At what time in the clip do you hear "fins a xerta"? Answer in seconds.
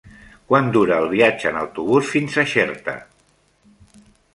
2.17-3.01